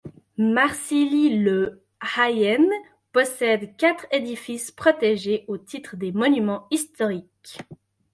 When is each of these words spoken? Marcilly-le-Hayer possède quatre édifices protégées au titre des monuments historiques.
Marcilly-le-Hayer 0.39 2.57
possède 3.11 3.77
quatre 3.77 4.07
édifices 4.09 4.71
protégées 4.71 5.45
au 5.47 5.59
titre 5.59 5.95
des 5.95 6.11
monuments 6.11 6.65
historiques. 6.71 7.59